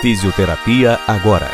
Fisioterapia 0.00 0.96
agora. 1.08 1.50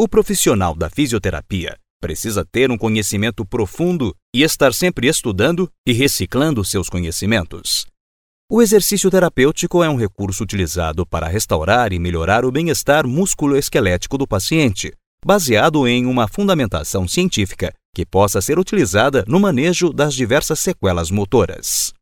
O 0.00 0.08
profissional 0.08 0.76
da 0.76 0.88
fisioterapia 0.88 1.76
precisa 2.00 2.44
ter 2.44 2.70
um 2.70 2.78
conhecimento 2.78 3.44
profundo 3.44 4.14
e 4.32 4.44
estar 4.44 4.72
sempre 4.72 5.08
estudando 5.08 5.68
e 5.84 5.92
reciclando 5.92 6.64
seus 6.64 6.88
conhecimentos. 6.88 7.84
O 8.48 8.62
exercício 8.62 9.10
terapêutico 9.10 9.82
é 9.82 9.88
um 9.88 9.96
recurso 9.96 10.44
utilizado 10.44 11.04
para 11.04 11.26
restaurar 11.26 11.92
e 11.92 11.98
melhorar 11.98 12.44
o 12.44 12.52
bem-estar 12.52 13.08
músculo-esquelético 13.08 14.16
do 14.16 14.28
paciente, 14.28 14.92
baseado 15.26 15.88
em 15.88 16.06
uma 16.06 16.28
fundamentação 16.28 17.08
científica 17.08 17.72
que 17.92 18.06
possa 18.06 18.40
ser 18.40 18.56
utilizada 18.56 19.24
no 19.26 19.40
manejo 19.40 19.92
das 19.92 20.14
diversas 20.14 20.60
sequelas 20.60 21.10
motoras. 21.10 21.92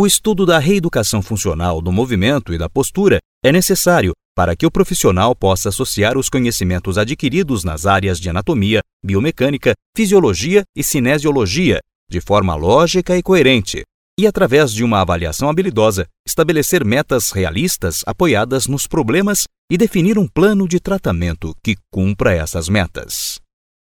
O 0.00 0.06
estudo 0.06 0.46
da 0.46 0.60
reeducação 0.60 1.20
funcional 1.20 1.82
do 1.82 1.90
movimento 1.90 2.54
e 2.54 2.56
da 2.56 2.68
postura 2.68 3.18
é 3.44 3.50
necessário 3.50 4.12
para 4.32 4.54
que 4.54 4.64
o 4.64 4.70
profissional 4.70 5.34
possa 5.34 5.70
associar 5.70 6.16
os 6.16 6.28
conhecimentos 6.28 6.96
adquiridos 6.96 7.64
nas 7.64 7.84
áreas 7.84 8.20
de 8.20 8.30
anatomia, 8.30 8.80
biomecânica, 9.04 9.72
fisiologia 9.96 10.62
e 10.76 10.84
cinesiologia 10.84 11.80
de 12.08 12.20
forma 12.20 12.54
lógica 12.54 13.18
e 13.18 13.22
coerente, 13.24 13.82
e 14.16 14.24
através 14.24 14.72
de 14.72 14.84
uma 14.84 15.00
avaliação 15.00 15.50
habilidosa, 15.50 16.06
estabelecer 16.24 16.84
metas 16.84 17.32
realistas 17.32 18.04
apoiadas 18.06 18.68
nos 18.68 18.86
problemas 18.86 19.48
e 19.68 19.76
definir 19.76 20.16
um 20.16 20.28
plano 20.28 20.68
de 20.68 20.78
tratamento 20.78 21.52
que 21.60 21.74
cumpra 21.92 22.32
essas 22.32 22.68
metas. 22.68 23.40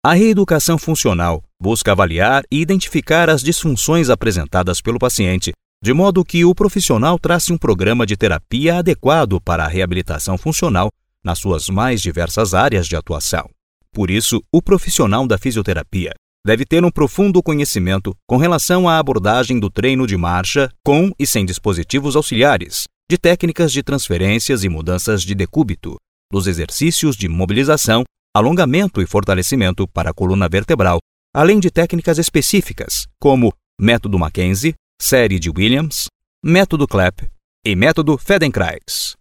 A 0.05 0.13
reeducação 0.13 0.79
funcional 0.79 1.43
busca 1.61 1.91
avaliar 1.91 2.45
e 2.49 2.61
identificar 2.61 3.29
as 3.29 3.43
disfunções 3.43 4.09
apresentadas 4.09 4.81
pelo 4.81 5.01
paciente, 5.01 5.53
de 5.83 5.93
modo 5.93 6.25
que 6.25 6.45
o 6.45 6.55
profissional 6.55 7.19
trace 7.19 7.53
um 7.53 7.59
programa 7.59 8.07
de 8.07 8.17
terapia 8.17 8.79
adequado 8.79 9.41
para 9.41 9.65
a 9.65 9.69
reabilitação 9.69 10.39
funcional 10.39 10.91
nas 11.25 11.39
suas 11.39 11.69
mais 11.69 12.01
diversas 12.01 12.55
áreas 12.55 12.87
de 12.87 12.97
atuação. 12.97 13.49
Por 13.93 14.11
isso, 14.11 14.43
o 14.53 14.63
profissional 14.63 15.27
da 15.27 15.39
fisioterapia 15.39 16.13
deve 16.47 16.65
ter 16.65 16.85
um 16.85 16.91
profundo 16.91 17.43
conhecimento 17.43 18.15
com 18.29 18.37
relação 18.37 18.89
à 18.89 18.99
abordagem 18.99 19.59
do 19.59 19.69
treino 19.69 20.07
de 20.07 20.17
marcha 20.17 20.71
com 20.85 21.11
e 21.19 21.27
sem 21.27 21.45
dispositivos 21.45 22.15
auxiliares, 22.15 22.85
de 23.11 23.19
técnicas 23.19 23.73
de 23.73 23.83
transferências 23.83 24.63
e 24.63 24.69
mudanças 24.69 25.23
de 25.23 25.35
decúbito, 25.35 25.97
dos 26.33 26.47
exercícios 26.47 27.17
de 27.17 27.29
mobilização, 27.29 28.05
alongamento 28.35 29.03
e 29.03 29.07
fortalecimento 29.07 29.89
para 29.89 30.11
a 30.11 30.15
coluna 30.15 30.49
vertebral, 30.49 30.99
além 31.35 31.59
de 31.59 31.71
técnicas 31.71 32.19
específicas, 32.19 33.07
como 33.21 33.53
método 33.81 34.19
Mackenzie, 34.19 34.75
série 35.01 35.39
de 35.39 35.51
Williams, 35.51 36.07
método 36.45 36.87
Clapp 36.87 37.31
e 37.65 37.77
método 37.77 38.19
Feldenkrais. 38.19 39.15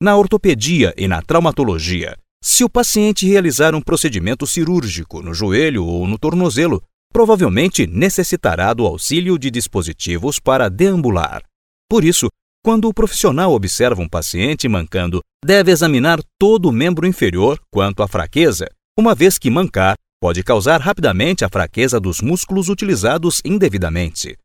Na 0.00 0.16
ortopedia 0.16 0.94
e 0.96 1.08
na 1.08 1.22
traumatologia, 1.22 2.16
se 2.42 2.62
o 2.62 2.68
paciente 2.68 3.26
realizar 3.26 3.74
um 3.74 3.80
procedimento 3.80 4.46
cirúrgico 4.46 5.22
no 5.22 5.34
joelho 5.34 5.84
ou 5.84 6.06
no 6.06 6.18
tornozelo, 6.18 6.82
provavelmente 7.12 7.86
necessitará 7.86 8.72
do 8.74 8.86
auxílio 8.86 9.38
de 9.38 9.50
dispositivos 9.50 10.38
para 10.38 10.68
deambular. 10.68 11.42
Por 11.90 12.04
isso, 12.04 12.28
quando 12.62 12.88
o 12.88 12.94
profissional 12.94 13.52
observa 13.52 14.02
um 14.02 14.08
paciente 14.08 14.68
mancando, 14.68 15.20
deve 15.44 15.72
examinar 15.72 16.20
todo 16.38 16.68
o 16.68 16.72
membro 16.72 17.06
inferior 17.06 17.58
quanto 17.72 18.02
à 18.02 18.08
fraqueza, 18.08 18.66
uma 18.96 19.14
vez 19.14 19.38
que 19.38 19.50
mancar 19.50 19.96
pode 20.20 20.42
causar 20.42 20.80
rapidamente 20.80 21.44
a 21.44 21.48
fraqueza 21.48 21.98
dos 21.98 22.20
músculos 22.20 22.68
utilizados 22.68 23.40
indevidamente. 23.44 24.36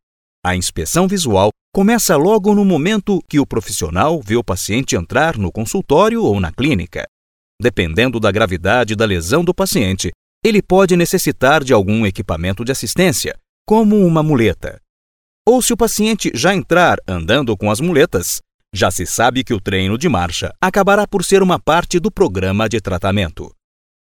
A 0.45 0.55
inspeção 0.55 1.07
visual 1.07 1.49
começa 1.73 2.15
logo 2.15 2.55
no 2.55 2.63
momento 2.63 3.19
que 3.27 3.39
o 3.39 3.45
profissional 3.45 4.21
vê 4.21 4.35
o 4.35 4.43
paciente 4.43 4.95
entrar 4.95 5.37
no 5.37 5.51
consultório 5.51 6.23
ou 6.23 6.39
na 6.39 6.51
clínica. 6.51 7.05
Dependendo 7.61 8.19
da 8.19 8.31
gravidade 8.31 8.95
da 8.95 9.05
lesão 9.05 9.43
do 9.43 9.53
paciente, 9.53 10.11
ele 10.43 10.61
pode 10.61 10.95
necessitar 10.95 11.63
de 11.63 11.73
algum 11.73 12.05
equipamento 12.05 12.63
de 12.63 12.71
assistência, 12.71 13.35
como 13.67 13.97
uma 14.05 14.23
muleta, 14.23 14.79
ou 15.49 15.63
se 15.63 15.73
o 15.73 15.77
paciente 15.77 16.31
já 16.35 16.53
entrar 16.53 16.99
andando 17.07 17.57
com 17.57 17.71
as 17.71 17.79
muletas, 17.79 18.39
já 18.71 18.91
se 18.91 19.03
sabe 19.03 19.43
que 19.43 19.51
o 19.51 19.59
treino 19.59 19.97
de 19.97 20.07
marcha 20.07 20.53
acabará 20.61 21.07
por 21.07 21.25
ser 21.25 21.41
uma 21.41 21.59
parte 21.59 21.99
do 21.99 22.11
programa 22.11 22.69
de 22.69 22.79
tratamento. 22.79 23.51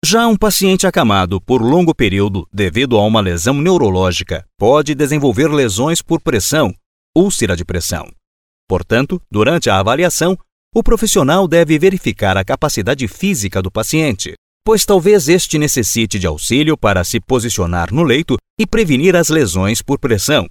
Já 0.04 0.28
um 0.28 0.36
paciente 0.38 0.88
acamado 0.88 1.42
por 1.42 1.62
longo 1.62 1.94
período 1.94 2.48
devido 2.54 2.98
a 2.98 3.06
uma 3.06 3.20
lesão 3.20 3.56
neurológica 3.56 4.46
pode 4.58 4.96
desenvolver 4.96 5.50
lesões 5.50 6.02
por 6.02 6.22
pressão, 6.22 6.74
úlcera 7.16 7.54
de 7.56 7.66
pressão. 7.66 8.10
Portanto, 8.68 9.22
durante 9.30 9.70
a 9.70 9.78
avaliação, 9.78 10.38
o 10.74 10.82
profissional 10.82 11.48
deve 11.50 11.78
verificar 11.78 12.38
a 12.38 12.46
capacidade 12.46 13.08
física 13.10 13.62
do 13.62 13.70
paciente, 13.70 14.36
pois 14.64 14.86
talvez 14.86 15.28
este 15.28 15.58
necessite 15.58 16.18
de 16.18 16.26
auxílio 16.26 16.78
para 16.78 17.04
se 17.04 17.20
posicionar 17.20 17.94
no 17.94 18.04
leito 18.04 18.38
e 18.58 18.66
prevenir 18.66 19.18
as 19.18 19.28
lesões 19.28 19.81
por 19.81 20.00
pressão, 20.00 20.48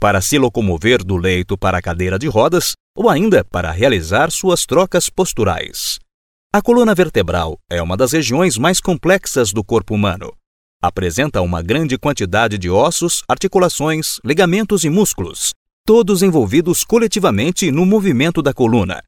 para 0.00 0.22
se 0.22 0.38
locomover 0.38 1.04
do 1.04 1.16
leito 1.16 1.58
para 1.58 1.76
a 1.76 1.82
cadeira 1.82 2.18
de 2.18 2.28
rodas 2.28 2.72
ou 2.96 3.10
ainda 3.10 3.44
para 3.44 3.70
realizar 3.70 4.30
suas 4.30 4.64
trocas 4.64 5.10
posturais. 5.10 5.98
A 6.56 6.62
coluna 6.62 6.94
vertebral 6.94 7.58
é 7.68 7.82
uma 7.82 7.98
das 7.98 8.12
regiões 8.12 8.56
mais 8.56 8.80
complexas 8.80 9.52
do 9.52 9.62
corpo 9.62 9.94
humano. 9.94 10.32
Apresenta 10.82 11.42
uma 11.42 11.60
grande 11.60 11.98
quantidade 11.98 12.56
de 12.56 12.70
ossos, 12.70 13.22
articulações, 13.28 14.18
ligamentos 14.24 14.82
e 14.82 14.88
músculos, 14.88 15.52
todos 15.84 16.22
envolvidos 16.22 16.82
coletivamente 16.82 17.70
no 17.70 17.84
movimento 17.84 18.40
da 18.40 18.54
coluna. 18.54 19.02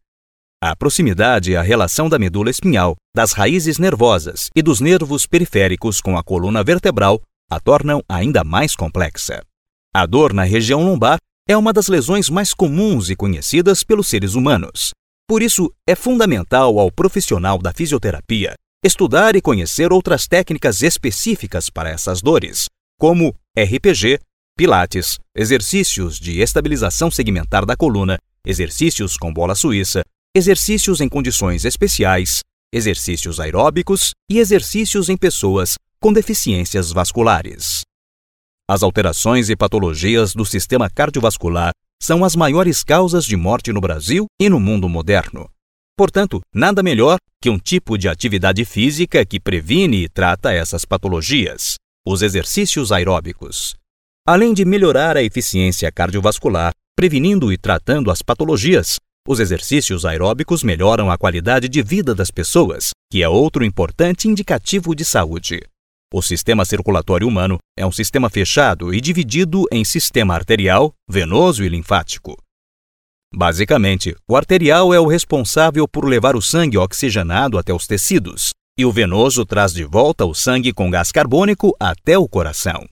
A 0.62 0.76
proximidade 0.76 1.52
e 1.52 1.56
a 1.56 1.62
relação 1.62 2.06
da 2.06 2.18
medula 2.18 2.50
espinhal, 2.50 2.96
das 3.16 3.32
raízes 3.32 3.78
nervosas 3.78 4.50
e 4.54 4.60
dos 4.60 4.78
nervos 4.78 5.24
periféricos 5.24 6.02
com 6.02 6.18
a 6.18 6.22
coluna 6.22 6.62
vertebral 6.62 7.18
a 7.50 7.58
tornam 7.58 8.02
ainda 8.06 8.44
mais 8.44 8.76
complexa. 8.76 9.42
A 9.94 10.04
dor 10.04 10.34
na 10.34 10.42
região 10.42 10.84
lombar 10.84 11.16
é 11.48 11.56
uma 11.56 11.72
das 11.72 11.88
lesões 11.88 12.28
mais 12.28 12.52
comuns 12.52 13.08
e 13.08 13.16
conhecidas 13.16 13.82
pelos 13.82 14.06
seres 14.06 14.34
humanos. 14.34 14.92
Por 15.28 15.42
isso, 15.42 15.70
é 15.86 15.94
fundamental 15.94 16.78
ao 16.78 16.90
profissional 16.90 17.58
da 17.58 17.70
fisioterapia 17.70 18.54
estudar 18.82 19.34
e 19.36 19.42
conhecer 19.42 19.92
outras 19.92 20.26
técnicas 20.26 20.82
específicas 20.82 21.68
para 21.68 21.90
essas 21.90 22.22
dores, 22.22 22.66
como 22.98 23.34
RPG, 23.58 24.20
Pilates, 24.56 25.18
exercícios 25.36 26.18
de 26.18 26.40
estabilização 26.40 27.10
segmentar 27.10 27.66
da 27.66 27.76
coluna, 27.76 28.18
exercícios 28.46 29.16
com 29.16 29.32
bola 29.32 29.54
suíça, 29.54 30.02
exercícios 30.34 31.00
em 31.00 31.08
condições 31.08 31.64
especiais, 31.64 32.40
exercícios 32.72 33.38
aeróbicos 33.38 34.12
e 34.30 34.38
exercícios 34.38 35.08
em 35.08 35.16
pessoas 35.16 35.74
com 36.00 36.12
deficiências 36.12 36.92
vasculares. 36.92 37.82
As 38.68 38.82
alterações 38.82 39.50
e 39.50 39.56
patologias 39.56 40.34
do 40.34 40.44
sistema 40.44 40.88
cardiovascular 40.88 41.72
são 42.00 42.24
as 42.24 42.36
maiores 42.36 42.82
causas 42.82 43.24
de 43.24 43.36
morte 43.36 43.72
no 43.72 43.80
Brasil 43.80 44.26
e 44.40 44.48
no 44.48 44.58
mundo 44.58 44.88
moderno. 44.88 45.50
Portanto, 45.96 46.40
nada 46.54 46.82
melhor 46.82 47.18
que 47.42 47.50
um 47.50 47.58
tipo 47.58 47.98
de 47.98 48.08
atividade 48.08 48.64
física 48.64 49.26
que 49.26 49.40
previne 49.40 50.04
e 50.04 50.08
trata 50.08 50.52
essas 50.52 50.84
patologias, 50.84 51.74
os 52.06 52.22
exercícios 52.22 52.92
aeróbicos. 52.92 53.74
Além 54.26 54.54
de 54.54 54.64
melhorar 54.64 55.16
a 55.16 55.22
eficiência 55.22 55.90
cardiovascular, 55.90 56.72
prevenindo 56.96 57.52
e 57.52 57.58
tratando 57.58 58.10
as 58.10 58.22
patologias, 58.22 58.96
os 59.26 59.40
exercícios 59.40 60.04
aeróbicos 60.04 60.62
melhoram 60.62 61.10
a 61.10 61.18
qualidade 61.18 61.68
de 61.68 61.82
vida 61.82 62.14
das 62.14 62.30
pessoas, 62.30 62.90
que 63.10 63.22
é 63.22 63.28
outro 63.28 63.64
importante 63.64 64.28
indicativo 64.28 64.94
de 64.94 65.04
saúde. 65.04 65.60
O 66.12 66.22
sistema 66.22 66.64
circulatório 66.64 67.28
humano 67.28 67.58
é 67.76 67.84
um 67.84 67.92
sistema 67.92 68.30
fechado 68.30 68.94
e 68.94 69.00
dividido 69.00 69.66
em 69.70 69.84
sistema 69.84 70.34
arterial, 70.34 70.94
venoso 71.06 71.62
e 71.62 71.68
linfático. 71.68 72.34
Basicamente, 73.34 74.16
o 74.26 74.34
arterial 74.34 74.94
é 74.94 74.98
o 74.98 75.06
responsável 75.06 75.86
por 75.86 76.06
levar 76.08 76.34
o 76.34 76.40
sangue 76.40 76.78
oxigenado 76.78 77.58
até 77.58 77.74
os 77.74 77.86
tecidos, 77.86 78.52
e 78.78 78.86
o 78.86 78.92
venoso 78.92 79.44
traz 79.44 79.74
de 79.74 79.84
volta 79.84 80.24
o 80.24 80.32
sangue 80.32 80.72
com 80.72 80.90
gás 80.90 81.12
carbônico 81.12 81.76
até 81.78 82.16
o 82.16 82.26
coração. 82.26 82.86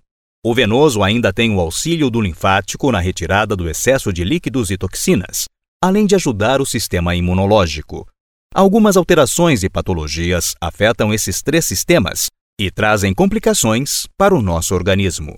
O 0.44 0.54
venoso 0.54 1.02
ainda 1.02 1.32
tem 1.32 1.54
o 1.54 1.58
auxílio 1.58 2.10
do 2.10 2.20
linfático 2.20 2.92
na 2.92 3.00
retirada 3.00 3.56
do 3.56 3.66
excesso 3.66 4.12
de 4.12 4.24
líquidos 4.24 4.70
e 4.70 4.76
toxinas, 4.76 5.46
além 5.82 6.04
de 6.04 6.14
ajudar 6.14 6.60
o 6.60 6.66
sistema 6.66 7.16
imunológico. 7.16 8.06
Algumas 8.54 8.96
alterações 8.96 9.62
e 9.62 9.70
patologias 9.70 10.54
afetam 10.60 11.14
esses 11.14 11.42
três 11.42 11.64
sistemas, 11.64 12.26
e 12.58 12.70
trazem 12.70 13.12
complicações 13.14 14.06
para 14.16 14.34
o 14.34 14.42
nosso 14.42 14.74
organismo. 14.74 15.36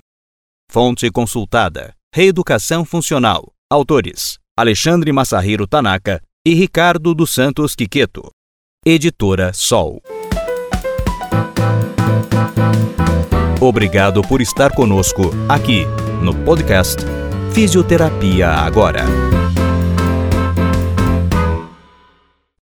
Fonte 0.71 1.11
consultada: 1.11 1.95
Reeducação 2.15 2.85
Funcional. 2.85 3.53
Autores: 3.71 4.39
Alexandre 4.57 5.13
Massahiro 5.13 5.67
Tanaka 5.67 6.21
e 6.47 6.55
Ricardo 6.55 7.15
dos 7.15 7.31
Santos 7.31 7.75
Quiqueto. 7.75 8.31
Editora 8.85 9.53
Sol. 9.53 10.01
Obrigado 13.61 14.23
por 14.23 14.41
estar 14.41 14.73
conosco 14.73 15.33
aqui 15.49 15.85
no 16.23 16.33
podcast 16.45 17.03
Fisioterapia 17.53 18.49
Agora. 18.49 19.05